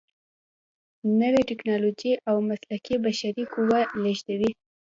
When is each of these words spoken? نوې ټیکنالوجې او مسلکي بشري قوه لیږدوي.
نوې 1.19 1.41
ټیکنالوجې 1.49 2.13
او 2.29 2.35
مسلکي 2.49 2.95
بشري 3.05 3.43
قوه 3.53 3.79
لیږدوي. 4.01 4.51